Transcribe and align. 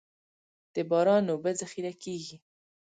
د 0.73 0.75
باران 0.89 1.23
اوبه 1.31 1.51
ذخیره 1.61 1.93
کیږي 2.03 2.35